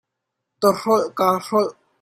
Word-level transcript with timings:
Tawhrolh 0.59 1.09
kaa 1.17 1.35
hrolh. 1.45 1.73